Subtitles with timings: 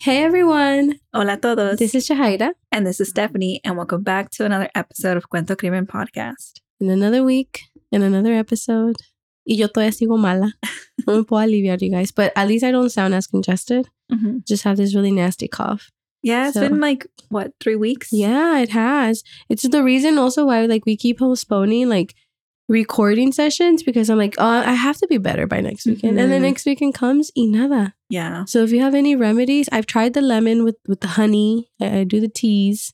[0.00, 1.78] Hey everyone, Hola a todos.
[1.78, 2.50] this is Jahaira.
[2.70, 6.60] and this is Stephanie, and welcome back to another episode of Cuento Crimen Podcast.
[6.80, 8.96] In another week, in another episode.
[9.46, 10.52] Y yo todavía sigo mala.
[11.06, 12.12] No me puedo aliviar, you guys.
[12.12, 13.88] But at least I don't sound as congested.
[14.12, 14.38] Mm-hmm.
[14.46, 15.90] Just have this really nasty cough.
[16.22, 18.08] Yeah, it's So- been like, what, three weeks?
[18.12, 19.22] Yeah, it has.
[19.48, 22.14] It's the reason also why like we keep postponing like
[22.68, 26.18] recording sessions because I'm like, oh, I have to be better by next weekend.
[26.18, 26.48] And then Mhm.
[26.48, 27.94] next weekend comes y nada.
[28.10, 28.44] Yeah.
[28.44, 31.70] So if you have any remedies, I've tried the lemon with with the honey.
[31.80, 32.92] I, I do the teas.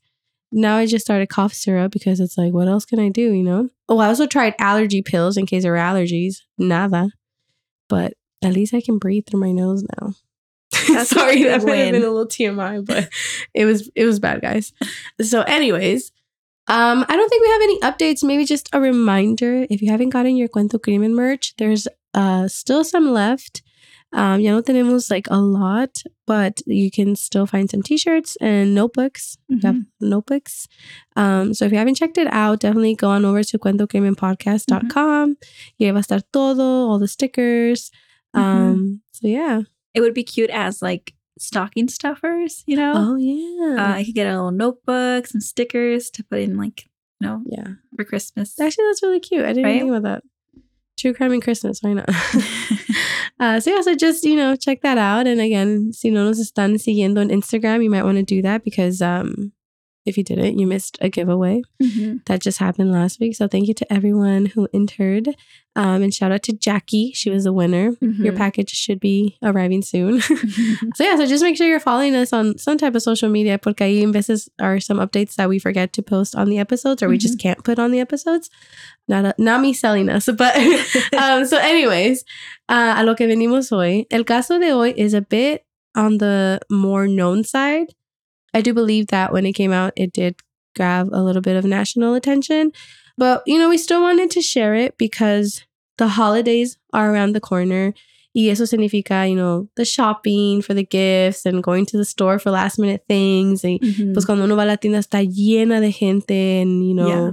[0.53, 3.33] Now I just started cough syrup because it's like, what else can I do?
[3.33, 3.69] You know.
[3.89, 6.37] Oh, I also tried allergy pills in case there were allergies.
[6.59, 7.11] Nada.
[7.89, 10.13] But at least I can breathe through my nose now.
[10.89, 13.09] That's Sorry, that might have been a little TMI, but
[13.55, 14.73] it was it was bad, guys.
[15.21, 16.13] So, anyways,
[16.67, 18.25] um, I don't think we have any updates.
[18.25, 22.85] Maybe just a reminder: if you haven't gotten your Cuento Crimen merch, there's uh still
[22.85, 23.63] some left.
[24.13, 28.73] Um, ya no tenemos like a lot, but you can still find some t-shirts and
[28.73, 29.37] notebooks.
[29.51, 29.87] Mhm.
[30.01, 30.69] notebooks.
[31.17, 35.37] Um, so if you haven't checked it out, definitely go on over to cuentocrimenpodcast.com.
[35.81, 37.91] Y ahí va a estar todo, all the stickers.
[38.35, 39.63] Um, so yeah.
[39.95, 42.93] It would be cute as like stocking stuffers, you know?
[42.97, 43.83] Oh yeah.
[43.83, 46.85] Uh, I could get a little notebook, some stickers to put in, like,
[47.21, 47.67] you know, yeah.
[47.97, 48.59] for Christmas.
[48.61, 49.45] Actually, that's really cute.
[49.45, 49.81] I didn't Right?
[49.81, 50.23] think about that.
[50.97, 51.81] True crime and Christmas.
[51.83, 52.09] Why not?
[53.41, 55.27] uh, so yeah, so just you know check that out.
[55.27, 58.63] And again, si no nos están siguiendo on Instagram, you might want to do that
[58.65, 59.53] because um,
[60.07, 62.25] if you didn't, you missed a giveaway Mhm.
[62.27, 63.35] that just happened last week.
[63.37, 65.29] So thank you to everyone who entered,
[65.77, 67.13] um, and shout out to Jackie.
[67.15, 67.97] She was the winner.
[68.01, 68.37] Your Mhm.
[68.37, 70.21] package should be arriving soon.
[70.97, 73.59] So yeah, so just make sure you're following us on some type of social media
[73.59, 77.03] porque ahí en veces are some updates that we forget to post on the episodes
[77.03, 78.51] or we just can't put on the episodes.
[79.09, 80.55] Not a, not me selling us, but
[81.19, 82.25] um, so anyways,
[82.69, 84.07] uh, a lo que venimos hoy.
[84.11, 85.65] El caso de hoy is a bit
[85.97, 87.95] on the more known side.
[88.55, 90.37] I do believe that when it came out, it did
[90.77, 92.73] grab a little bit of national attention,
[93.19, 95.63] but you know, we still wanted to share it because
[95.99, 97.93] the holidays are around the corner.
[98.37, 102.39] Y eso significa, you know, the shopping for the gifts and going to the store
[102.41, 103.63] for last minute things.
[103.63, 104.13] Y Mhm.
[104.15, 107.31] pues cuando uno va a la tienda está llena de gente and, you know, Yeah.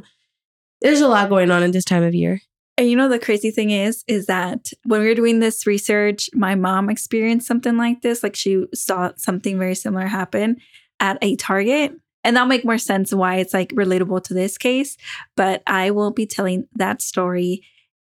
[0.82, 2.42] there's a lot going on in this time of year.
[2.78, 6.30] And you know the crazy thing is, is that when we were doing this research,
[6.34, 8.22] my mom experienced something like this.
[8.24, 10.58] Like she saw something very similar happen
[11.02, 11.94] at a Target.
[12.24, 14.96] And that'll make more sense why it's like relatable to this case.
[15.36, 17.64] But I will be telling that story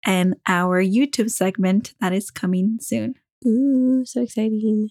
[0.07, 3.15] in our YouTube segment that is coming soon.
[3.45, 4.89] Ooh, so exciting.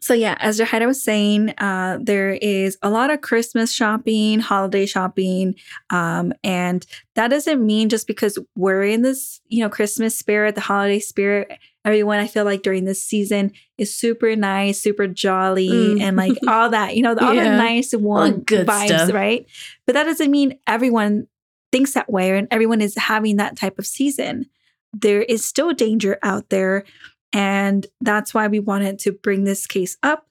[0.00, 4.86] So yeah, as Jahaira was saying, uh, there is a lot of Christmas shopping, holiday
[4.86, 5.56] shopping,
[5.90, 6.86] um, and
[7.16, 11.50] that doesn't mean just because we're in this, you know, Christmas spirit, the holiday spirit.
[11.88, 16.00] Everyone, I feel like during this season is super nice, super jolly, Mm.
[16.02, 17.56] and like all that, you know, all the Yeah.
[17.56, 19.12] nice warm good vibes, stuff.
[19.14, 19.46] right?
[19.86, 21.28] But that doesn't mean everyone
[21.72, 24.46] thinks that way, and everyone is having that type of season.
[24.92, 26.84] There is still danger out there.
[27.32, 30.26] And that's why we wanted to bring this case up.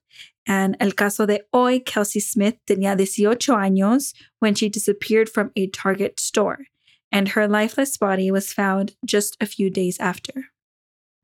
[0.47, 5.67] And el caso de hoy, Kelsey Smith tenía 18 años when she disappeared from a
[5.67, 6.65] Target store.
[7.11, 10.45] And her lifeless body was found just a few days after.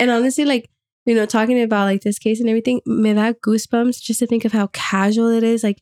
[0.04, 0.70] And honestly, like,
[1.06, 4.44] you know, talking about like this case and everything, me da goosebumps just to think
[4.44, 5.64] of how casual it is.
[5.64, 5.80] Like,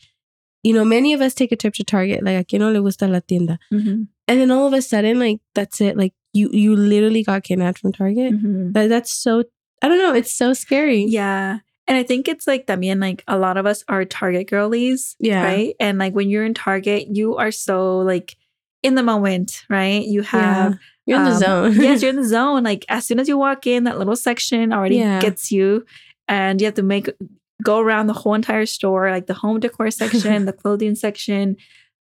[0.61, 2.81] you know, many of us take a trip to Target, like, a quien no le
[2.81, 3.57] gusta la tienda.
[3.73, 4.03] Mm-hmm.
[4.27, 5.97] And then all of a sudden, like, that's it.
[5.97, 8.33] Like, you you literally got kidnapped from Target.
[8.33, 8.73] Mm-hmm.
[8.73, 9.43] That, that's so,
[9.81, 11.05] I don't know, it's so scary.
[11.05, 11.59] Yeah.
[11.87, 15.43] And I think it's like también like a lot of us are Target girlies, Yeah.
[15.43, 15.75] right?
[15.79, 18.37] And like when you're in Target, you are so like
[18.83, 20.03] in the moment, right?
[20.05, 21.73] You have You're in the Um, zone.
[21.81, 22.63] yes, you're in the zone.
[22.63, 25.19] Like as soon as you walk in, that little section already Yeah.
[25.19, 25.85] gets you,
[26.27, 27.09] and you have to make
[27.63, 31.57] go around the whole entire store, like the home decor section, the clothing section,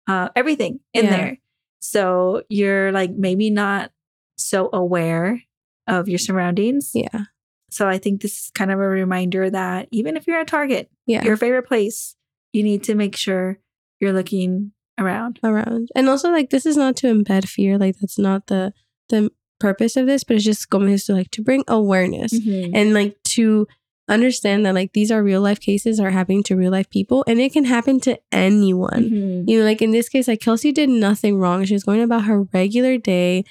[0.08, 1.10] uh, everything in Yeah.
[1.12, 1.38] there.
[1.82, 3.92] So you're like maybe not
[4.38, 5.42] so aware
[5.88, 6.92] of your surroundings.
[6.94, 7.26] yeah.
[7.72, 10.90] So I think this is kind of a reminder that even if you're at Target,
[11.06, 11.24] Yeah.
[11.24, 12.16] your favorite place,
[12.54, 13.60] you need to make sure
[14.00, 15.40] you're looking around.
[15.44, 15.90] around.
[15.96, 17.78] And also like this is not to embed fear.
[17.78, 18.74] Like that's not the
[19.10, 22.76] the purpose of this, but it's just como es to like to bring awareness Mm-hmm.
[22.76, 23.68] and like to
[24.08, 27.40] understand that like these are real life cases are happening to real life people and
[27.40, 29.04] it can happen to anyone.
[29.10, 29.44] Mhm.
[29.50, 31.64] You know, like in this case, like Kelsey did nothing wrong.
[31.66, 33.44] She was going about her regular day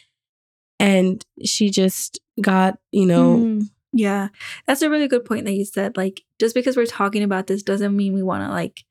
[0.81, 3.71] and she just got, you know, Mm.
[3.93, 4.29] Yeah.
[4.67, 5.97] That's a really good point that you said.
[5.97, 8.85] Like, just because we're talking about this doesn't mean we want to, like,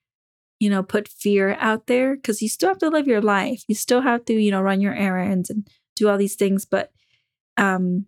[0.59, 3.63] you know, put fear out there because you still have to live your life.
[3.67, 6.65] You still have to, you know, run your errands and do all these things.
[6.65, 6.91] But,
[7.57, 8.05] um,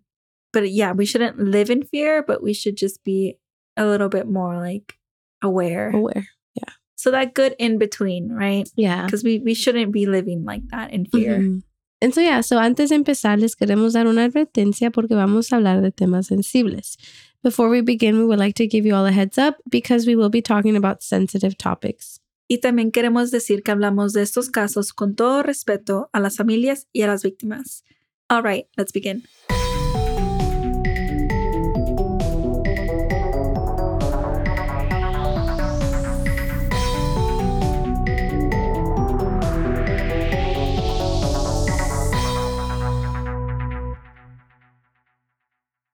[0.52, 3.38] but yeah, we shouldn't live in fear, but we should just be
[3.76, 4.94] a little bit more like
[5.42, 5.90] aware.
[5.90, 6.26] aware.
[6.54, 6.72] Yeah.
[6.96, 8.68] So that good in between, right?
[8.76, 9.04] Yeah.
[9.04, 11.38] Because we, we shouldn't be living like that in fear.
[11.38, 11.62] Ujú.
[12.02, 15.56] And so, yeah, so antes de empezar, les queremos dar una advertencia porque vamos a
[15.56, 16.96] hablar de temas sensibles.
[17.42, 20.16] Before we begin, we would like to give you all a heads up because we
[20.16, 22.19] will be talking about sensitive topics.
[22.52, 26.88] Y también queremos decir que hablamos de estos casos con todo respeto a las familias
[26.92, 27.84] y a las víctimas.
[28.28, 29.22] All right, let's begin.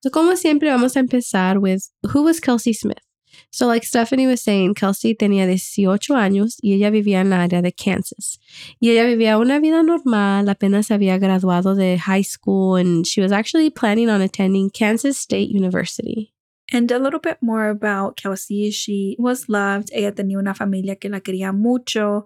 [0.03, 1.83] So, como siempre, vamos a empezar with
[2.15, 3.06] who was Kelsey Smith?
[3.51, 7.63] So, like Stephanie was saying, Kelsey tenía 18 años y ella vivía en la área
[7.63, 8.39] de Kansas.
[8.81, 13.33] Y ella vivía una vida normal, apenas había graduado de high school, and she was
[13.33, 16.35] actually planning on attending Kansas State University.
[16.73, 18.71] And a little bit more about Kelsey.
[18.71, 19.91] She was loved.
[19.93, 22.25] Ella tenía una familia que la quería mucho.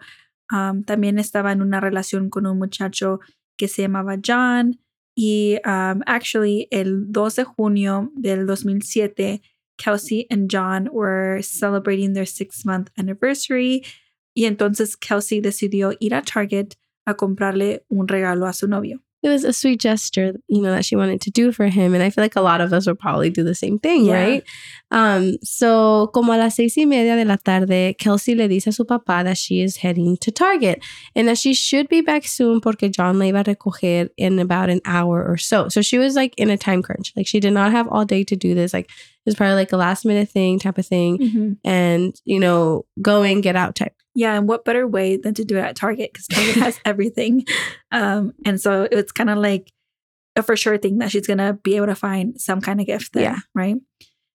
[0.51, 3.21] Um, también estaba en una relación con un muchacho
[3.59, 4.79] que se llamaba John.
[5.15, 9.43] Y um, actually, el 2 de junio del 2007,
[9.81, 13.83] Kelsey and John were celebrating their six month anniversary.
[14.37, 19.01] Y entonces Kelsey decidió ir a Target a comprarle un regalo a su novio.
[19.23, 21.93] It was a sweet gesture, you know, that she wanted to do for him.
[21.95, 24.15] And I feel like a lot of us would probably do the same thing, Yeah.
[24.15, 24.45] right?
[24.91, 28.73] Um, so, como a las seis y media de la tarde, Kelsey le dice a
[28.73, 30.83] su papá that she is heading to Target
[31.15, 34.71] and that she should be back soon porque John la iba a recoger in about
[34.71, 35.69] an hour or so.
[35.69, 37.13] So, she was like in a time crunch.
[37.15, 38.73] Like, she did not have all day to do this.
[38.73, 41.59] Like, it was probably like a last minute thing type of thing.
[41.63, 43.95] And, you know, go in, get out type.
[44.15, 47.45] Yeah, and what better way than to do it at Target because Target has everything.
[47.93, 49.73] Um, and so it's kind of like
[50.37, 53.13] a for sure thing that she's gonna be able to find some kind of gift
[53.13, 53.39] there, Yeah.
[53.55, 53.77] right?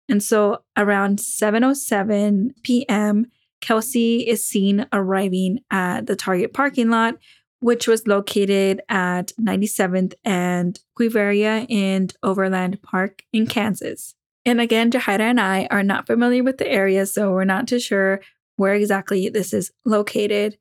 [0.10, 3.28] And so around 7:07 p.m.,
[3.62, 7.16] Kelsey is seen arriving at the Target parking lot,
[7.62, 14.16] which was located at 97th and Quivira in Overland Park in Kansas.
[14.46, 17.80] And again, Jahaira and I are not familiar with the area, so we're not too
[17.80, 18.20] sure
[18.56, 20.58] where exactly this is located.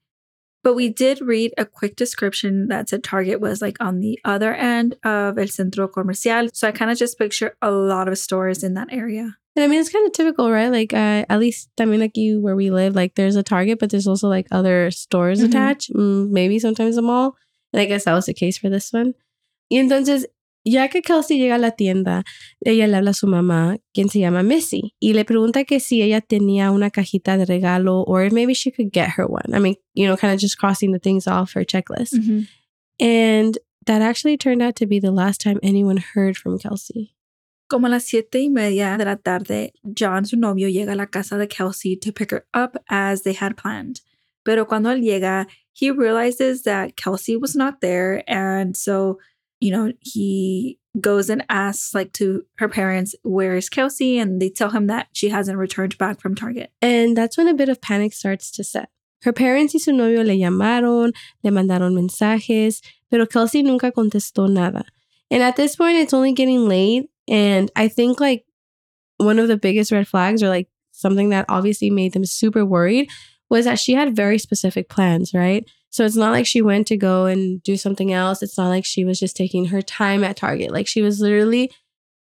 [0.64, 4.54] But we did read a quick description that said Target was like on the other
[4.54, 6.48] end of El Centro Comercial.
[6.52, 9.36] So I kind of just picture a lot of stores in that area.
[9.56, 10.70] And I mean, it's kind of typical, right?
[10.70, 13.80] Like, uh, at least, I mean, like you, where we live, like there's a Target,
[13.80, 15.48] but there's also like other stores Mhm.
[15.48, 17.36] attached, mm, maybe sometimes a mall.
[17.72, 19.14] And I guess that was the case for this one.
[19.70, 20.24] Y entonces,
[20.64, 22.24] ya que Kelsey llega a la tienda,
[22.60, 26.02] ella le habla a su mamá, quien se llama Missy, y le pregunta que si
[26.02, 29.54] ella tenía una cajita de regalo or maybe she could get her one.
[29.54, 32.14] I mean, you know, kind of just crossing the things off her checklist.
[33.00, 37.14] And that actually turned out to be the last time anyone heard from Kelsey.
[37.68, 41.06] Como a las siete y media de la tarde, John, su novio, llega a la
[41.06, 44.02] casa de Kelsey to pick her up as they had planned.
[44.44, 48.22] Pero cuando él llega, he realizes that Kelsey was not there.
[48.28, 49.18] And so,
[49.62, 54.18] you know, he goes and asks like to her parents, where is Kelsey?
[54.18, 56.72] And they tell him that she hasn't returned back from Target.
[56.82, 58.88] And that's when a bit of panic starts to set.
[59.22, 61.12] Her parents y su novio le llamaron,
[61.44, 64.84] le mandaron mensajes, pero Kelsey nunca contestó nada.
[65.30, 67.08] And at this point, it's only getting late.
[67.28, 68.44] And I think like
[69.18, 73.08] one of the biggest red flags, or like something that obviously made them super worried,
[73.52, 75.68] was that she had very specific plans, right?
[75.90, 78.42] So it's not like she went to go and do something else.
[78.42, 80.72] It's not like she was just taking her time at Target.
[80.72, 81.70] Like she was literally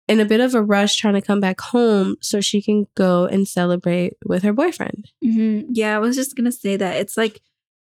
[0.06, 3.24] in a bit of a rush trying to come back home so she can go
[3.24, 5.10] and celebrate with her boyfriend.
[5.24, 5.70] Mm-hmm.
[5.72, 7.40] Yeah, I was just going to say that it's like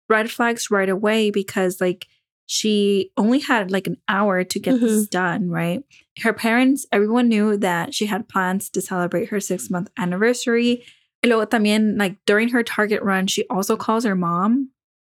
[0.08, 2.06] red flags right away because like
[2.46, 5.10] she only had like an hour to get this mm-hmm.
[5.10, 5.82] done, right?
[6.22, 10.86] Her parents, everyone knew that she had plans to celebrate her six month anniversary.
[11.26, 14.70] Luego también, like during her Target run, she also calls her mom.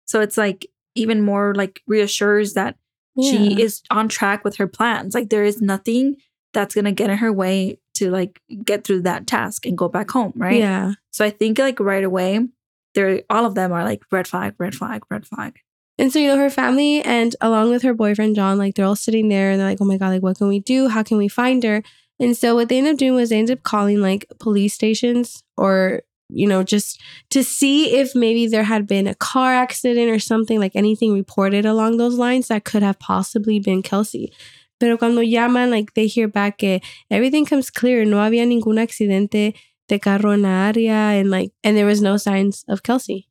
[0.07, 2.77] So it's like even more like reassures that
[3.21, 5.15] she is on track with her plans.
[5.15, 6.17] Like there is nothing
[6.53, 9.89] that's going to get in her way to like get through that task and go
[9.89, 10.59] back home, right?
[10.59, 10.95] Yeah.
[11.11, 12.41] So I think like right away,
[12.95, 15.59] they're all of them are like red flag, red flag, red flag.
[15.99, 18.97] And so, you know, her family and along with her boyfriend, John, like they're all
[18.97, 20.89] sitting there and they're like, oh my God, like what can we do?
[20.89, 21.83] How can we find her?
[22.21, 25.43] And so what they ended up doing was they ended up calling like police stations
[25.57, 27.01] or, you know, just
[27.31, 31.65] to see if maybe there had been a car accident or something, like anything reported
[31.65, 34.33] along those lines that could have possibly been Kelsey.
[34.79, 39.55] Pero cuando llaman, like they hear back que everything comes clear, no había ningún accidente
[39.89, 43.29] de carro en la área and like, and there was no signs of Kelsey.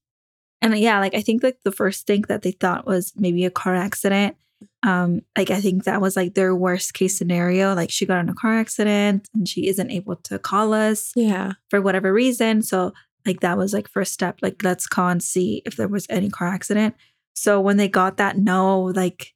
[0.62, 3.52] And yeah, like I think like the first thing that they thought was maybe a
[3.52, 4.36] car accident.
[4.84, 7.74] Um, like I think that was like their worst case scenario.
[7.76, 11.54] Like she got in a car accident and she isn't able to call us Yeah.
[11.70, 12.62] for whatever reason.
[12.62, 12.94] So
[13.26, 14.40] like that was like first step.
[14.42, 16.96] Like let's call and see if there was any car accident.
[17.36, 19.34] So when they got that no, like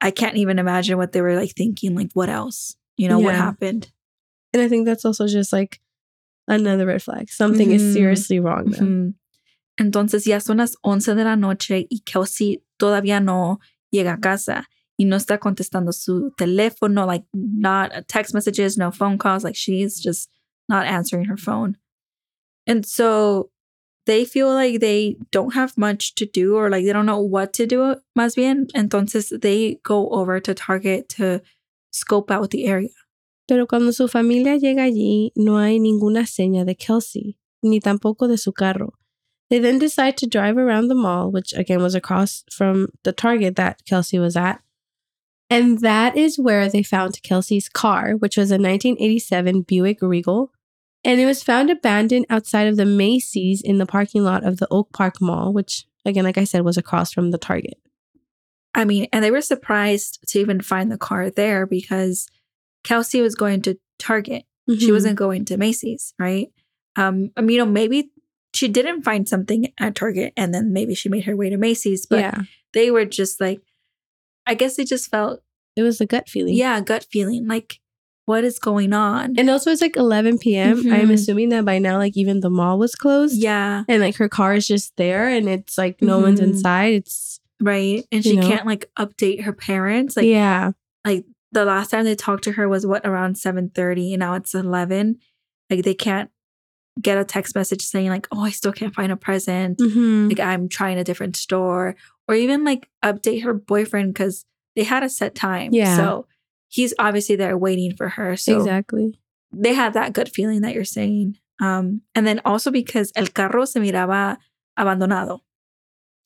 [0.00, 1.94] I can't even imagine what they were like thinking.
[1.96, 2.76] Like what else?
[2.96, 3.90] You know what happened?
[4.52, 5.80] And I think that's also just like
[6.46, 7.28] another red flag.
[7.30, 7.92] Something is Mhm.
[7.92, 8.66] seriously wrong.
[8.66, 9.14] Ujú.
[9.80, 13.58] Entonces ya son las 11 de la noche y Kelsey todavía no
[13.94, 14.66] llega a casa
[14.98, 20.00] y no está contestando su teléfono, like not text messages, no phone calls, like she's
[20.00, 20.30] just
[20.68, 21.76] not answering her phone.
[22.66, 23.50] And so
[24.06, 27.52] they feel like they don't have much to do or like they don't know what
[27.54, 28.66] to do, más bien.
[28.74, 31.40] Entonces they go over to Target to
[31.90, 32.90] scope out the area.
[33.46, 38.38] Pero cuando su familia llega allí, no hay ninguna seña de Kelsey, ni tampoco de
[38.38, 38.94] su carro.
[39.50, 43.56] They then decide to drive around the mall, which again was across from the Target
[43.56, 44.60] that Kelsey was at.
[45.50, 50.50] And that is where they found Kelsey's car, which was a 1987 Buick Regal.
[51.04, 54.66] And it was found abandoned outside of the Macy's in the parking lot of the
[54.70, 57.78] Oak Park Mall, which, again, like I said, was across from the Target.
[58.74, 62.26] I mean, and they were surprised to even find the car there because
[62.82, 64.44] Kelsey was going to Target.
[64.68, 64.92] She Mhm.
[64.92, 66.48] wasn't going to Macy's, right?
[66.96, 68.10] Um, I mean, you know, maybe
[68.54, 72.06] she didn't find something at Target and then maybe she made her way to Macy's,
[72.06, 72.42] but yeah,
[72.72, 73.60] they were just like,
[74.46, 75.42] I guess they just felt,
[75.76, 76.54] it was a gut feeling.
[76.54, 77.80] yeah, gut feeling like,
[78.26, 79.34] what is going on?
[79.38, 80.78] And also, it's like 11 p.m.
[80.90, 81.12] I'm Mhm.
[81.12, 83.36] assuming that by now, like, even the mall was closed.
[83.36, 86.44] yeah, And like her car is just there and it's like no one's Mhm.
[86.44, 86.94] inside.
[86.94, 88.02] It's, right.
[88.10, 88.46] And she know?
[88.46, 90.16] can't like update her parents.
[90.16, 90.70] Like yeah.
[91.04, 94.54] Like, the last time they talked to her was what around 7:30 and now it's
[94.54, 95.18] 11.
[95.70, 96.30] Like they can't
[97.00, 100.28] get a text message saying like, "Oh, I still can't find a present." Mhm.
[100.28, 101.96] like I'm trying a different store
[102.28, 104.44] or even like update her boyfriend because
[104.76, 105.72] they had a set time.
[105.72, 105.96] Yeah.
[105.96, 106.26] So
[106.68, 108.36] he's obviously there waiting for her.
[108.36, 109.18] So exactly.
[109.52, 111.36] they had that good feeling that you're saying.
[111.60, 114.38] Um, and then also because el carro se miraba
[114.76, 115.40] abandonado.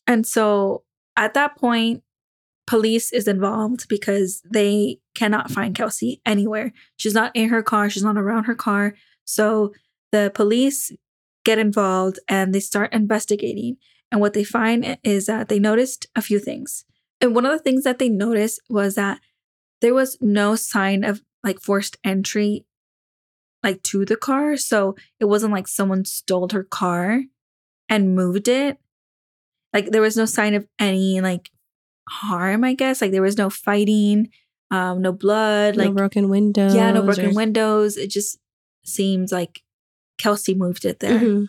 [0.07, 0.85] And so
[1.17, 2.03] at that point,
[2.67, 6.73] police is involved because they cannot find Kelsey anywhere.
[6.97, 8.95] She's not in her car, she's not around her car.
[9.25, 9.75] So
[10.13, 10.93] the police
[11.45, 13.77] get involved and they start investigating.
[14.11, 16.85] And what they find is that they noticed a few things.
[17.21, 19.21] And one of the things that they noticed was that
[19.81, 22.65] there was no sign of like forced entry
[23.63, 24.57] like to the car.
[24.57, 27.23] So it wasn't like someone stole her car
[27.89, 28.79] and moved it.
[29.73, 31.51] Like there was no sign of any like
[32.09, 33.03] harm, I guess.
[33.03, 34.29] Like there was no fighting,
[34.71, 36.75] um, no blood, like no broken windows.
[36.75, 37.97] yeah, no broken or- windows.
[37.97, 38.39] It just
[38.85, 39.63] seems like
[40.19, 41.19] Kelsey moved it there.
[41.21, 41.49] Mhm.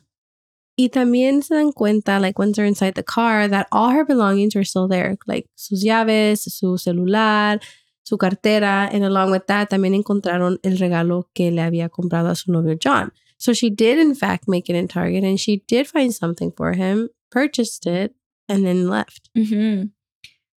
[0.78, 4.56] Y también se dan cuenta, like once they're inside the car, that all her belongings
[4.56, 7.60] were still there, like sus llaves, su celular,
[8.04, 12.36] su cartera, and along with that, también encontraron el regalo que le había comprado a
[12.36, 13.12] su novio John.
[13.38, 16.74] So she did, in fact, make it in Target, and she did find something for
[16.74, 18.14] him, purchased it,
[18.48, 19.30] and then left.
[19.36, 19.90] hmm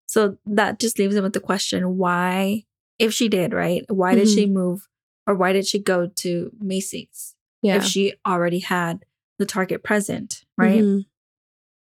[0.07, 2.65] So that just leaves them with the question why,
[2.99, 3.85] if she did, right?
[3.89, 4.89] Why did she move
[5.27, 7.32] or why did she go to Macy's
[7.63, 7.77] Yeah.
[7.77, 9.05] if she already had
[9.39, 10.83] the Target present, right?
[10.83, 11.07] Mhm.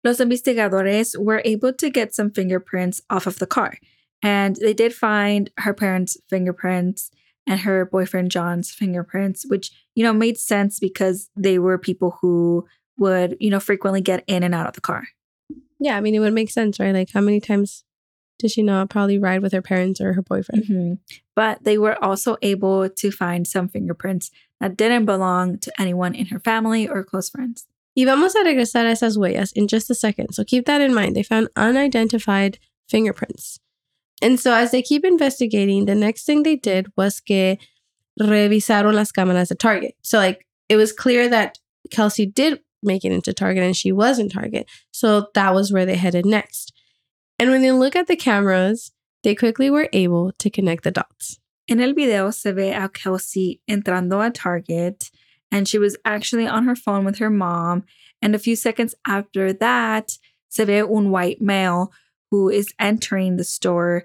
[0.05, 3.75] Los investigadores were able to get some fingerprints off of the car.
[4.23, 7.11] And they did find her parents' fingerprints
[7.47, 12.67] and her boyfriend John's fingerprints, which, you know, made sense because they were people who
[12.99, 15.09] would, you know, frequently get in and out of the car.
[15.79, 16.95] Yeah, I mean, it would make sense, right?
[16.95, 17.85] Like, how many times
[18.39, 20.65] did she not probably ride with her parents or her boyfriend?
[20.65, 20.99] Mhm.
[21.35, 26.27] But they were also able to find some fingerprints that didn't belong to anyone in
[26.27, 27.67] her family or close friends.
[27.97, 30.33] Y vamos a regresar a esas huellas in just a second.
[30.35, 31.17] So keep that in mind.
[31.17, 33.59] They found unidentified fingerprints.
[34.23, 37.57] And so as they keep investigating, the next thing they did was que
[38.21, 39.95] revisaron las cámaras at Target.
[40.03, 41.59] So like it was clear that
[41.91, 44.67] Kelsey did make it into Target and she was in Target.
[44.91, 46.73] So that was where they headed next.
[47.39, 51.39] And when they look at the cameras, they quickly were able to connect the dots.
[51.69, 55.11] En el video se ve a Kelsey entrando a Target,
[55.51, 57.85] and she was actually on her phone with her mom.
[58.23, 60.17] And a few seconds after that,
[60.49, 61.93] se ve un white male
[62.31, 64.05] who is entering the store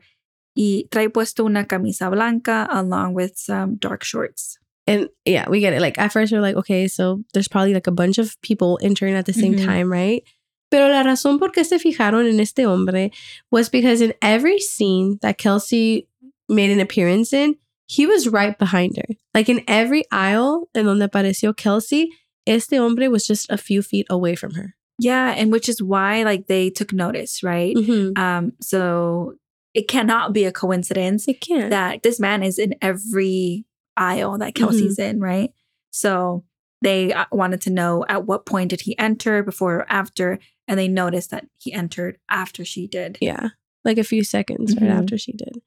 [0.55, 4.57] y trae puesto una camisa blanca along with some dark shorts.
[4.88, 5.81] And yeah, we get it.
[5.81, 9.13] Like at first we're like, okay, so there's probably like a bunch of people entering
[9.13, 9.65] at the same Mhm.
[9.65, 10.23] time, right?
[10.71, 13.11] Pero la razón por qué se fijaron en este hombre
[13.51, 16.07] was because in every scene that Kelsey
[16.49, 17.55] made an appearance in,
[17.87, 19.13] he was right behind her.
[19.33, 22.09] Like in every aisle en donde apareció Kelsey,
[22.47, 24.75] este hombre was just a few feet away from her.
[24.97, 27.75] Yeah, and which is why like they took notice, right?
[27.75, 28.17] Mhm.
[28.17, 29.33] Um, so
[29.73, 31.69] it cannot be a coincidence It can't.
[31.71, 33.65] that this man is in every
[33.97, 35.51] aisle that Kelsey's in, right?
[35.91, 36.43] So
[36.81, 40.79] they uh, wanted to know at what point did he enter, before or after, and
[40.79, 43.17] they noticed that he entered after she did.
[43.21, 43.50] Yeah.
[43.85, 45.00] Like a few seconds right Mhm.
[45.00, 45.61] after she did.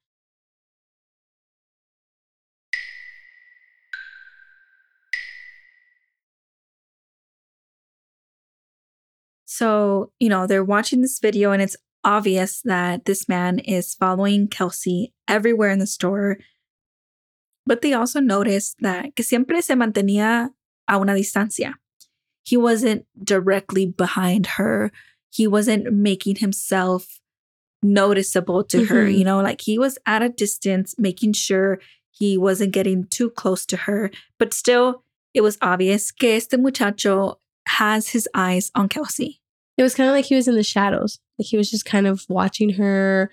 [9.47, 14.49] So, you know, they're watching this video and it's obvious that this man is following
[14.49, 16.39] Kelsey everywhere in the store.
[17.67, 20.51] But they also noticed that que siempre se mantenía
[20.89, 21.75] a una distancia.
[22.45, 24.91] He wasn't directly behind her.
[25.31, 27.21] He wasn't making himself
[27.83, 29.19] noticeable to her, Mhm.
[29.19, 31.79] you know, like he was at a distance, making sure
[32.11, 34.11] he wasn't getting too close to her.
[34.39, 35.03] But still,
[35.35, 37.39] it was obvious que este muchacho
[37.69, 39.41] has his eyes on Kelsey.
[39.77, 41.19] It was kind of like he was in the shadows.
[41.39, 43.31] Like he was just kind of watching her,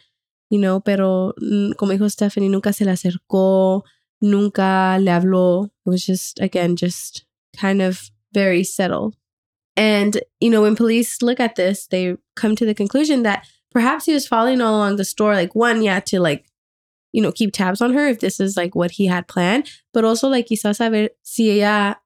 [0.50, 3.84] you know, pero mm, como dijo Stephanie, nunca se le acercó,
[4.22, 5.66] nunca le habló.
[5.68, 7.24] It was just, again, just
[7.58, 9.16] kind of very settled.
[9.78, 14.06] And, you know, when police look at this, they come to the conclusion that perhaps
[14.06, 16.46] he was following all along the store, like one, yeah, to like,
[17.14, 20.04] you know, keep tabs on her if this is like what he had planned, but
[20.06, 21.98] also like quizás saber si ella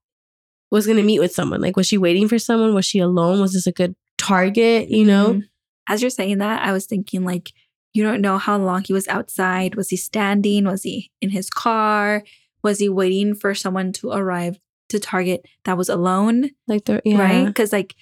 [0.71, 1.61] was going to meet with someone.
[1.61, 2.73] Like, was she waiting for someone?
[2.73, 3.39] Was she alone?
[3.39, 4.89] Was this a good target?
[4.89, 5.33] You know?
[5.35, 5.43] Mhm.
[5.87, 7.51] As you're saying that, I was thinking like,
[7.93, 9.75] you don't know how long he was outside.
[9.75, 10.65] Was he standing?
[10.65, 12.23] Was he in his car?
[12.63, 16.51] Was he waiting for someone to arrive to Target that was alone?
[16.67, 17.17] Like, the, yeah.
[17.19, 17.45] Right?
[17.45, 17.95] Because like,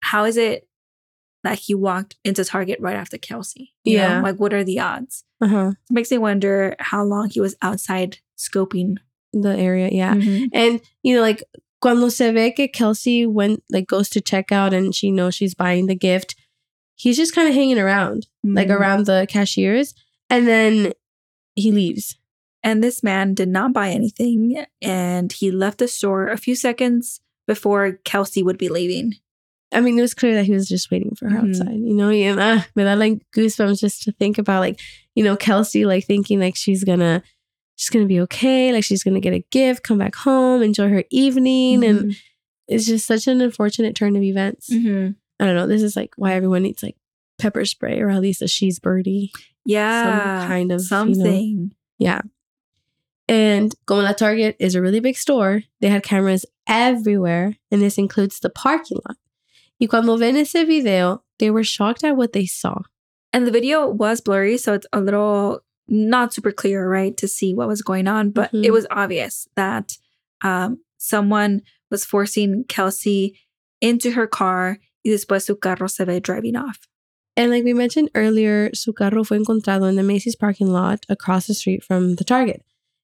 [0.00, 0.66] how is it
[1.44, 3.72] that he walked into Target right after Kelsey?
[3.84, 4.02] You know?
[4.08, 4.22] Yeah.
[4.22, 5.24] Like, what are the odds?
[5.40, 5.72] Uh-huh.
[5.90, 8.96] It makes me wonder how long he was outside scoping.
[9.32, 10.14] The area, yeah.
[10.14, 10.50] Mhm.
[10.52, 11.42] And, you know, like,
[11.80, 15.86] cuando se ve que Kelsey went, like, goes to checkout and she knows she's buying
[15.86, 16.36] the gift,
[16.94, 18.76] he's just kind of hanging around, like, Mhm.
[18.78, 19.94] around the cashiers.
[20.30, 20.92] And then
[21.54, 22.16] he leaves.
[22.64, 27.20] And this man did not buy anything, and he left the store a few seconds
[27.46, 29.14] before Kelsey would be leaving.
[29.74, 31.48] I mean, it was clear that he was just waiting for her Mhm.
[31.48, 32.10] outside, you know?
[32.10, 34.78] And uh, me da like goosebumps just to think about, like,
[35.14, 37.22] you know, Kelsey, like, thinking like she's gonna,
[37.76, 38.70] she's gonna be okay.
[38.72, 41.82] Like, she's gonna get a gift, come back home, enjoy her evening.
[41.84, 42.16] And
[42.68, 44.68] it's just such an unfortunate turn of events.
[44.70, 45.16] Mhm.
[45.40, 45.66] I don't know.
[45.66, 46.96] This is like why everyone needs like
[47.38, 49.32] pepper spray or at least a she's birdie.
[49.64, 51.72] yeah, some kind of, you know, something.
[51.98, 52.20] Yeah.
[53.32, 57.96] And como la Target is a really big store, they had cameras everywhere, and this
[57.96, 59.16] includes the parking lot.
[59.80, 62.74] Y cuando ven ese video, they were shocked at what they saw.
[63.32, 67.54] And the video was blurry, so it's a little not super clear, right, to see
[67.54, 68.30] what was going on.
[68.32, 68.64] But Mhm.
[68.64, 69.96] it was obvious that
[70.44, 73.38] um, someone was forcing Kelsey
[73.80, 76.86] into her car y después su carro se ve driving off.
[77.36, 81.46] And like we mentioned earlier, su carro fue encontrado in the Macy's parking lot across
[81.46, 82.62] the street from the Target.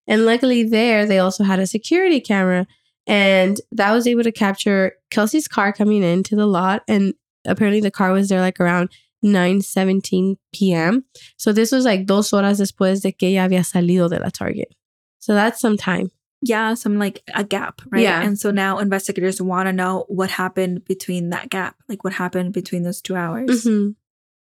[0.09, 2.67] And luckily, there they also had a security camera,
[3.07, 6.83] and that was able to capture Kelsey's car coming into the lot.
[6.89, 7.15] And
[7.47, 8.89] apparently, the car was there like around
[9.23, 11.05] 9 17 p.m.
[11.37, 14.75] So this was like dos horas después de que ella había salido de la Target.
[15.19, 16.11] So that's some time.
[16.41, 18.03] Yeah, some like a gap, right?
[18.03, 18.23] Yeah.
[18.23, 22.53] And so now investigators want to know what happened between that gap, like what happened
[22.53, 23.65] between those two hours.
[23.65, 23.97] Mhm.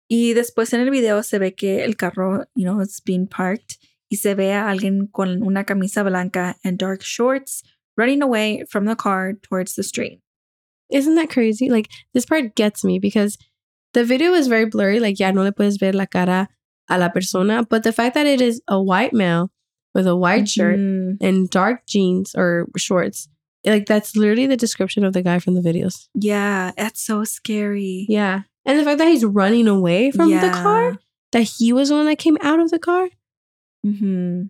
[0.08, 3.78] Y después en el video se ve que el carro, you know, it's being parked
[4.12, 7.62] y se ve a alguien con una camisa blanca and dark shorts
[7.96, 10.20] running away from the car towards the street.
[10.90, 11.70] Isn't that crazy?
[11.70, 13.38] Like this part gets me because
[13.94, 15.00] the video is very blurry.
[15.00, 16.48] Like, ya no le puedes ver la cara
[16.90, 17.64] a la persona.
[17.68, 19.50] But the fact that it is a white male
[19.94, 21.16] with a white shirt Mhm.
[21.20, 23.28] and dark jeans or shorts,
[23.64, 26.08] like that's literally the description of the guy from the videos.
[26.14, 28.06] Yeah, that's so scary.
[28.08, 28.42] Yeah.
[28.66, 30.98] And the fact that he's running away from the car,
[31.32, 33.08] that he was the one that came out of the car.
[33.84, 34.44] Hmm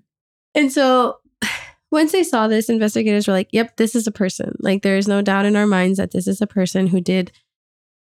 [0.55, 1.19] And so
[1.91, 4.57] once they saw this, investigators were like, yep, this is a person.
[4.61, 7.33] Like, there is no doubt in our minds that this is a person who did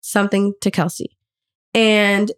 [0.01, 1.17] something to Kelsey.
[1.75, 2.33] And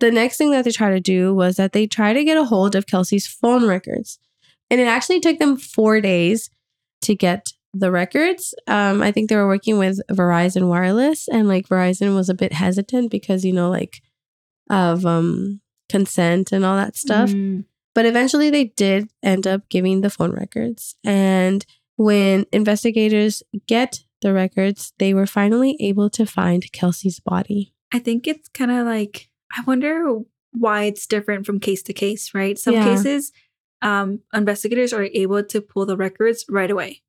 [0.00, 2.44] the next thing that they tried to do was that they tried to get a
[2.44, 4.18] hold of Kelsey's phone records.
[4.70, 6.50] And it actually took them four days
[7.02, 8.54] to get the records.
[8.66, 12.52] Um, I think they were working with Verizon Wireless, and like Verizon was a bit
[12.52, 14.02] hesitant because, you know, like
[14.70, 17.30] of um, consent and all that stuff.
[17.30, 17.64] Mm.
[17.96, 20.96] But eventually they did end up giving the phone records.
[21.02, 21.64] And
[21.96, 27.72] when investigators get the records, they were finally able to find Kelsey's body.
[27.94, 30.04] I think it's kind of like I wonder
[30.52, 32.58] why it's different from case to case, right?
[32.58, 32.84] Some Yeah.
[32.84, 33.32] cases,
[33.80, 37.00] um, investigators are able to pull the records right away,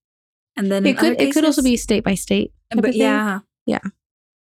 [0.56, 2.54] and then It could other it could also be state by state.
[2.73, 3.84] but yeah, Yeah.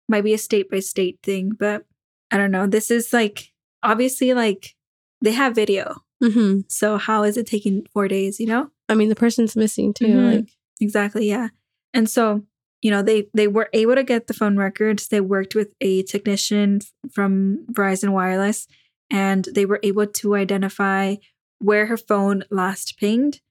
[0.07, 1.49] might be a state by state thing.
[1.59, 1.85] But
[2.31, 2.67] I don't know.
[2.67, 3.51] This is like
[3.83, 4.75] obviously like
[5.21, 6.63] they have video, Mhm.
[6.67, 8.39] so how is it taking four days?
[8.39, 10.05] You know I mean, the person's missing too.
[10.07, 10.33] Mhm.
[10.35, 10.49] Like,
[10.79, 11.27] exactly.
[11.27, 11.49] Yeah.
[11.93, 12.43] And so,
[12.81, 15.07] you know, they they were able to get the phone records.
[15.09, 16.79] They worked with a technician
[17.11, 18.67] from Verizon Wireless
[19.11, 21.15] and they were able to identify
[21.59, 23.41] where her phone last pinged.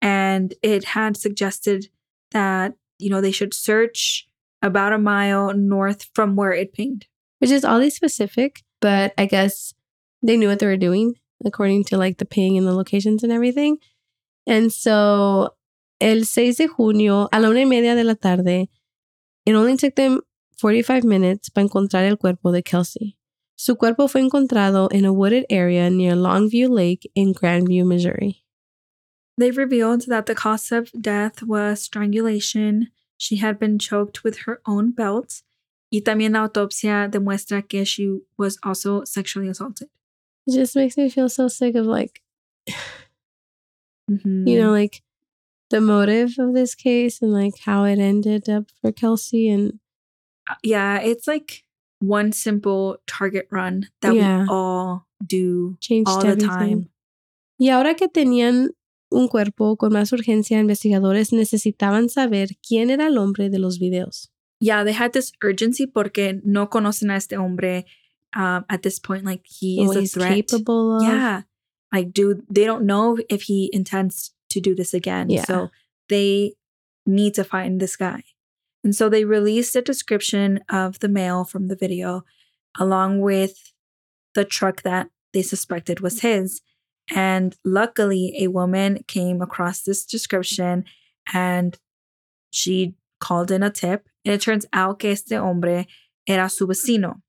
[0.00, 1.88] And it had suggested
[2.32, 4.26] that, you know, they should search
[4.60, 7.06] about a mile north from where it pinged.
[7.38, 9.74] Which is oddly specific, but I guess
[10.22, 13.32] they knew what they were doing according to like the ping and the locations and
[13.32, 13.78] everything.
[14.46, 15.54] And so
[16.00, 18.68] el 6 de junio a la una y media de la tarde,
[19.46, 20.20] it only took them
[20.58, 23.16] 45 minutes para encontrar el cuerpo de Kelsey.
[23.56, 28.42] Su cuerpo fue encontrado in a wooded area near Longview Lake in Grandview, Missouri.
[29.38, 32.88] They revealed that the cause of death was strangulation.
[33.16, 35.42] She had been choked with her own belt.
[35.90, 39.88] Y también la autopsia demuestra que she was also sexually assaulted.
[40.46, 42.20] It just makes me feel so sick of like,
[44.10, 44.46] Mhm.
[44.48, 45.02] you know, like
[45.70, 49.48] the motive of this case and like how it ended up for Kelsey.
[49.48, 49.78] And
[50.50, 51.62] Uh, yeah, it's like
[52.00, 54.42] one simple target run that Yeah.
[54.42, 56.90] we all do changed all the time.
[57.60, 58.70] Y ahora que tenían
[59.12, 64.30] un cuerpo con más urgencia, investigadores necesitaban saber quién era el hombre de los videos.
[64.58, 67.86] Yeah, they had this urgency porque no conocen a este hombre
[68.34, 69.24] um, at this point.
[69.24, 70.34] Like he is a threat.
[70.34, 71.02] capable of.
[71.02, 71.42] Yeah.
[71.92, 75.30] Like, do they don't know if he intends to do this again.
[75.30, 75.44] Yeah.
[75.44, 75.70] So
[76.08, 76.54] they
[77.04, 78.22] need to find this guy.
[78.84, 82.24] And so they released a description of the male from the video
[82.78, 83.72] along with
[84.34, 86.62] the truck that they suspected was his.
[87.10, 90.84] And luckily, a woman came across this description
[91.32, 91.78] and
[92.50, 94.06] she called in a tip.
[94.24, 95.86] And it turns out que este hombre
[96.26, 97.20] era su vecino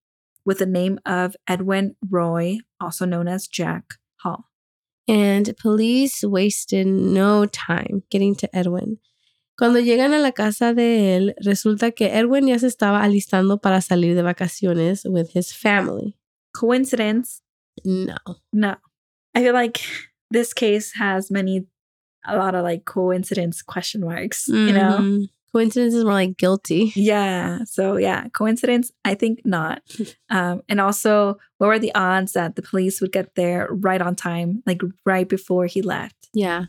[0.46, 4.46] with the name of Edwin Roy, also known as Jack Hall.
[5.08, 9.00] And police wasted no time getting to Edwin.
[9.58, 13.82] Cuando llegan a la casa de él, resulta que Edwin ya se estaba alistando para
[13.82, 16.18] salir de vacaciones with his family.
[16.54, 17.42] Coincidence?
[17.86, 18.18] No.
[18.52, 18.76] No.
[19.36, 19.82] I feel like
[20.32, 21.68] this case has many,
[22.26, 24.98] a lot of like coincidence question marks, you know?
[25.00, 25.24] Mm-hmm.
[25.54, 26.92] Coincidence is more like guilty.
[26.96, 27.60] Yeah.
[27.66, 28.92] So, yeah, coincidence?
[29.06, 29.82] I think not.
[30.30, 34.16] Um, and also, what were the odds that the police would get there right on
[34.16, 36.16] time, like right before he left?
[36.34, 36.66] Yeah.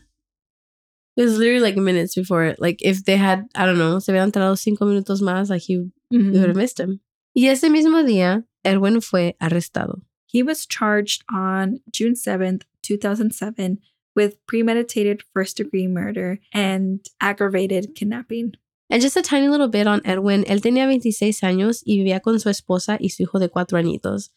[1.17, 2.59] It was literally like minutes before it.
[2.61, 5.89] Like if they had, I don't know, se hubieran tardado cinco minutos más, like he
[6.13, 6.33] Mhm.
[6.33, 6.99] would have missed him.
[7.35, 10.01] Y ese mismo día, Edwin fue arrestado.
[10.27, 13.79] He was charged on June 7th, 2007,
[14.15, 18.53] with premeditated first degree murder and aggravated kidnapping.
[18.89, 20.43] And just a tiny little bit on Edwin.
[20.45, 24.29] Él tenía 26 años y vivía con su esposa y su hijo de cuatro añitos.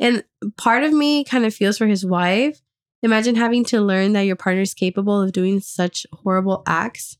[0.00, 0.24] And
[0.56, 2.60] part of me kind of feels for his wife.
[3.02, 7.16] Imagine having to learn that your partner is capable of doing such horrible acts.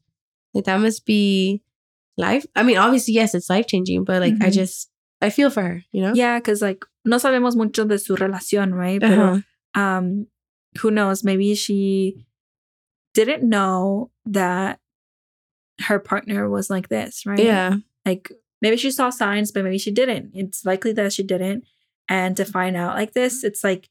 [0.55, 1.63] Like that must be
[2.17, 2.47] life.
[2.57, 4.53] I mean, obviously, yes, it's life changing, but like I Mhm.
[4.53, 4.89] just
[5.21, 6.13] I feel for her, you know?
[6.15, 9.01] Yeah, because like no sabemos mucho de su relación, right?
[9.01, 9.81] Pero Uh-huh.
[9.81, 10.27] um,
[10.81, 11.23] who knows?
[11.23, 12.27] Maybe she
[13.15, 14.81] didn't know that
[15.81, 17.39] her partner was like this, right?
[17.39, 17.77] Yeah.
[18.05, 18.31] Like
[18.61, 20.33] maybe she saw signs, but maybe she didn't.
[20.35, 21.65] It's likely that she didn't.
[22.09, 23.89] And to find out like this, it's like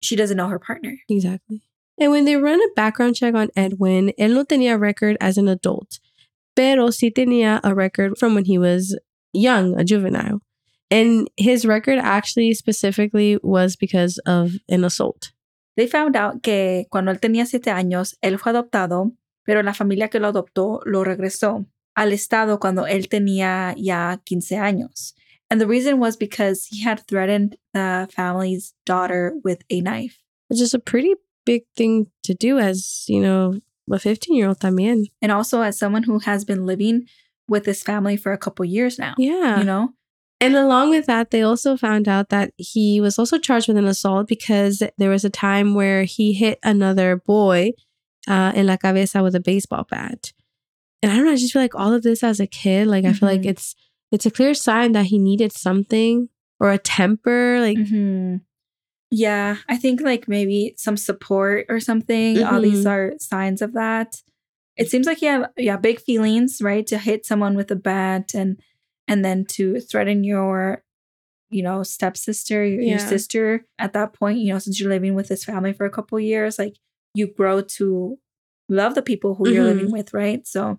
[0.00, 0.96] she doesn't know her partner.
[1.08, 1.62] Exactly.
[1.98, 5.48] And when they run a background check on Edwin, él no tenía record as an
[5.48, 6.00] adult,
[6.56, 8.98] pero sí tenía a record from when he was
[9.32, 10.40] young, a juvenile.
[10.90, 15.32] And his record actually specifically was because of an assault.
[15.76, 19.12] They found out que cuando él tenía siete años, él fue adoptado,
[19.44, 24.56] pero la familia que lo adoptó lo regresó al estado cuando él tenía ya 15
[24.56, 25.14] años.
[25.50, 30.18] And the reason was because he had threatened the family's daughter with a knife.
[30.48, 34.60] It's just a pretty big thing to do as, you know, a 15 year old
[34.60, 35.06] también.
[35.20, 37.06] And also as someone who has been living
[37.48, 39.58] with this family for a couple years now, Yeah.
[39.58, 39.90] you know?
[40.40, 43.84] And along with that, they also found out that he was also charged with an
[43.86, 47.72] assault because there was a time where he hit another boy
[48.28, 50.32] uh, in la cabeza with a baseball bat.
[51.02, 53.04] And I don't know, I just feel like all of this as a kid, like
[53.04, 53.50] I feel like Mhm.
[53.50, 53.74] it's
[54.12, 56.28] it's a clear sign that he needed something
[56.60, 57.58] or a temper.
[57.60, 58.42] Like, Mhm.
[59.10, 62.42] Yeah, I think like maybe some support or something.
[62.42, 62.90] All these Mhm.
[62.90, 64.22] are signs of that.
[64.76, 66.86] It seems like he had yeah big feelings, right?
[66.86, 68.58] To hit someone with a bat and
[69.08, 70.82] and then to threaten your,
[71.50, 73.06] you know, stepsister, your, your Yeah.
[73.08, 73.66] sister.
[73.78, 76.58] At that point, you know, since you're living with this family for a couple years,
[76.58, 76.76] like
[77.14, 78.18] you grow to
[78.68, 79.66] love the people who you're Mhm.
[79.66, 80.46] living with, right?
[80.46, 80.78] So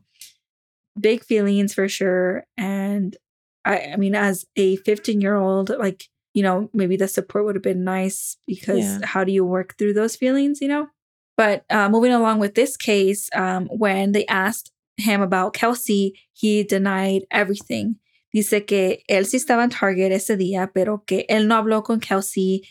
[0.99, 2.45] big feelings for sure.
[2.57, 3.17] And
[3.65, 7.55] I, I mean, as a 15 year old, like, you know, maybe the support would
[7.55, 9.05] have been nice because Yeah.
[9.05, 10.87] how do you work through those feelings, you know?
[11.37, 16.63] But uh, moving along with this case, um, when they asked him about Kelsey, he
[16.63, 17.95] denied everything.
[18.35, 21.99] Dice que él sí estaba en Target ese día, pero que él no habló con
[21.99, 22.67] Kelsey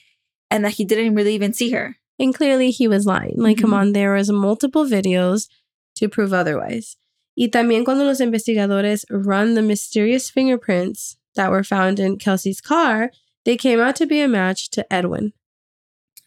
[0.51, 1.96] and that he didn't really even see her.
[2.18, 3.35] And clearly he was lying.
[3.37, 3.77] Like, come Mhm.
[3.77, 5.48] on, there was multiple videos
[5.96, 6.96] to prove otherwise.
[7.37, 13.11] Y también cuando los investigadores run the mysterious fingerprints that were found in Kelsey's car,
[13.44, 15.33] they came out to be a match to Edwin.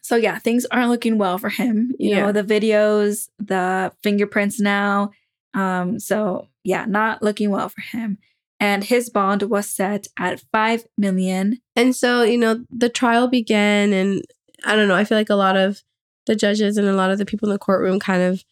[0.02, 1.92] So yeah, things aren't looking well for him.
[1.98, 2.26] You Yeah.
[2.26, 5.10] know, the videos, the fingerprints now.
[5.54, 8.18] Um, so yeah, not looking well for him.
[8.58, 11.58] And his bond was set at five million.
[11.76, 14.22] And so, you know, the trial began, and
[14.66, 15.82] I don't know, I feel like a lot of
[16.26, 18.44] the judges and a lot of the people in the courtroom kind of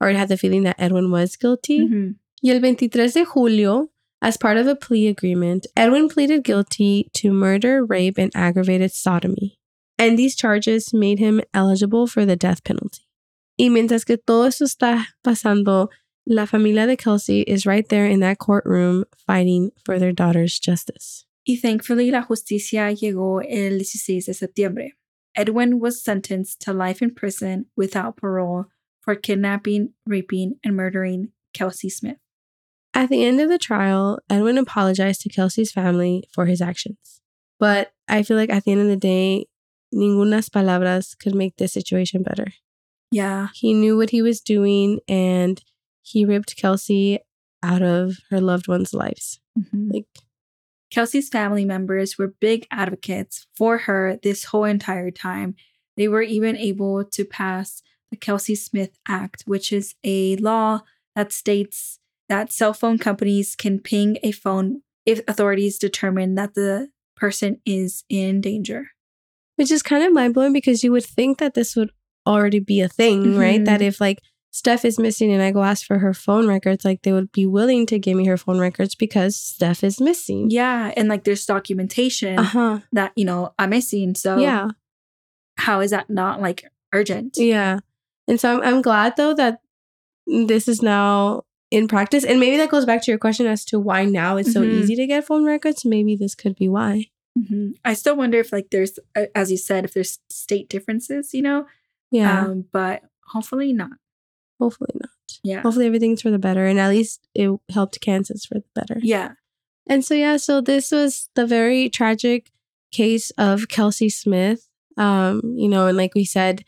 [0.00, 1.80] already had the feeling that Edwin was guilty.
[1.80, 2.14] Mhm.
[2.42, 3.90] Y el 23 de julio,
[4.22, 9.58] as part of a plea agreement, Edwin pleaded guilty to murder, rape, and aggravated sodomy.
[9.98, 13.02] And these charges made him eligible for the death penalty.
[13.58, 15.88] Y mientras que todo eso está pasando,
[16.26, 21.24] la familia de Kelsey is right there in that courtroom fighting for their daughter's justice.
[21.48, 24.94] Y thankfully, la justicia llegó el 16 de septiembre.
[25.36, 28.66] Edwin was sentenced to life in prison without parole
[29.00, 32.16] for kidnapping, raping, and murdering Kelsey Smith.
[32.94, 37.20] At the end of the trial, Edwin apologized to Kelsey's family for his actions.
[37.60, 39.46] But I feel like at the end of the day,
[39.94, 42.46] ningunas palabras could make this situation better.
[43.10, 43.48] Yeah.
[43.54, 45.62] He knew what he was doing and
[46.02, 47.20] he ripped Kelsey
[47.62, 49.40] out of her loved ones' lives.
[49.58, 49.92] Mhm.
[49.92, 50.06] Like,
[50.90, 55.54] Kelsey's family members were big advocates for her this whole entire time.
[55.96, 60.80] They were even able to pass the Kelsey Smith Act, which is a law
[61.14, 66.88] that states that cell phone companies can ping a phone if authorities determine that the
[67.16, 68.88] person is in danger.
[69.56, 71.90] which is kind of mind blowing because you would think that this would
[72.26, 73.62] already be a thing, right?
[73.62, 73.64] Mhm.
[73.64, 74.20] That if like
[74.56, 77.44] Steph is missing and I go ask for her phone records, like they would be
[77.44, 80.48] willing to give me her phone records because Steph is missing.
[80.50, 82.80] Yeah, and like there's documentation Uh huh.
[82.92, 84.14] that, you know, I'm missing.
[84.14, 84.68] So Yeah.
[85.58, 86.64] how is that not like
[86.94, 87.36] urgent?
[87.36, 87.80] Yeah.
[88.26, 89.60] And so I'm, I'm glad though that
[90.26, 92.24] this is now in practice.
[92.24, 94.72] And maybe that goes back to your question as to why now it's so Mhm.
[94.72, 95.84] easy to get phone records.
[95.84, 97.10] Maybe this could be why.
[97.38, 97.74] Mhm.
[97.84, 98.98] I still wonder if like there's,
[99.34, 101.66] as you said, if there's state differences, you know,
[102.10, 102.46] Yeah.
[102.46, 103.90] um, but hopefully not.
[104.58, 105.10] Hopefully not.
[105.42, 105.60] Yeah.
[105.62, 106.66] Hopefully everything's for the better.
[106.66, 108.98] And at least it helped Kansas for the better.
[109.02, 109.32] Yeah.
[109.88, 112.50] And so yeah, so this was the very tragic
[112.92, 114.68] case of Kelsey Smith.
[114.96, 116.64] Um, you know, and like we said,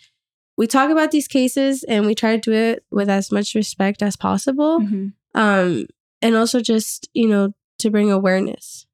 [0.57, 4.03] we talk about these cases and we try to do it with as much respect
[4.03, 4.81] as possible.
[4.81, 5.13] Mhm.
[5.35, 5.87] Um,
[6.21, 8.87] and also just, you know, to bring awareness.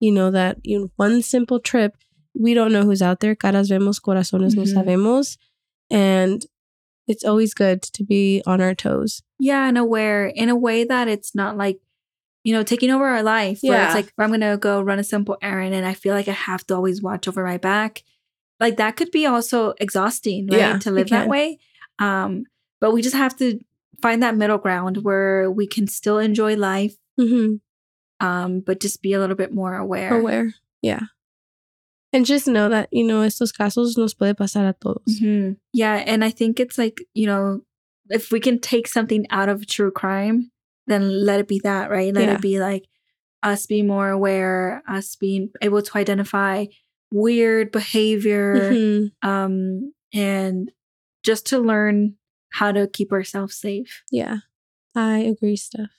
[0.00, 1.96] You know, that you know, one simple trip,
[2.38, 3.34] we don't know who's out there.
[3.34, 4.74] Caras vemos, corazones no Mhm.
[4.74, 5.36] sabemos.
[5.90, 6.44] And
[7.08, 9.22] it's always good to be on our toes.
[9.38, 11.80] Yeah, and aware in a way that it's not like,
[12.44, 13.60] you know, taking over our life.
[13.62, 13.86] Yeah.
[13.86, 16.32] it's like, I'm going to go run a simple errand and I feel like I
[16.32, 18.02] have to always watch over my back.
[18.60, 20.58] Like that could be also exhausting, right?
[20.58, 21.58] Yeah, to live that way.
[21.98, 22.44] Um,
[22.80, 23.58] but we just have to
[24.02, 28.26] find that middle ground where we can still enjoy life, Mm-hmm.
[28.26, 30.18] um, but just be a little bit more aware.
[30.18, 30.54] aware.
[30.82, 31.00] Yeah.
[32.12, 35.20] And just know that, you know, estos casos nos puede pasar a todos.
[35.20, 35.56] Mhm.
[35.74, 37.60] Yeah, and I think it's like, you know,
[38.08, 40.50] if we can take something out of true crime,
[40.86, 42.14] then let it be that, right?
[42.14, 42.34] Let Yeah.
[42.36, 42.84] it be like
[43.42, 46.64] us being more aware, us being able to identify
[47.12, 49.12] weird behavior, Mhm.
[49.22, 50.72] um, and
[51.22, 52.16] just to learn
[52.50, 54.02] how to keep ourselves safe.
[54.10, 54.38] Yeah.
[54.94, 55.90] I agree, Steph.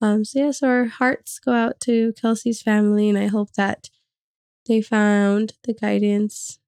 [0.00, 3.90] Um, so yes, our hearts go out to Kelsey's family, and I hope that
[4.66, 6.58] they found the guidance,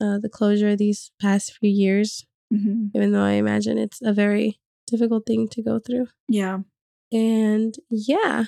[0.00, 2.90] uh, the closure these past few years, Mhm.
[2.94, 6.08] even though I imagine it's a very difficult thing to go through.
[6.28, 6.60] Yeah.
[7.12, 8.44] And yeah,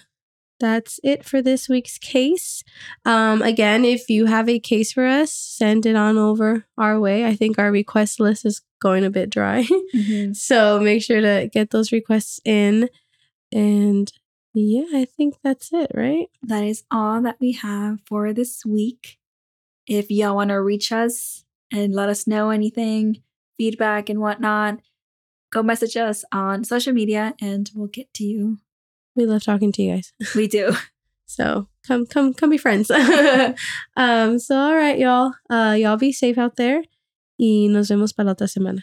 [0.61, 2.65] that's it for this week's case.
[3.05, 7.25] Um, again, if you have a case for us, send it on over our way.
[7.25, 9.65] I think our request list is going a bit dry.
[9.95, 10.37] Mhm.
[10.37, 12.89] so make sure to get those requests in.
[13.53, 14.13] And
[14.59, 16.29] yeah, I think that's it, right?
[16.43, 19.19] That is all that we have for this week.
[19.87, 23.23] If y'all want to reach us and let us know anything,
[23.57, 24.81] feedback and whatnot,
[25.51, 28.59] go message us on social media and we'll get to you.
[29.17, 30.13] We love talking to you guys.
[30.35, 30.75] We do.
[31.27, 32.91] So come, come, come be friends.
[33.97, 35.35] um, so all right, y'all.
[35.51, 36.83] Uh, y'all be safe out there.
[37.39, 38.83] Y nos vemos para la otra semana.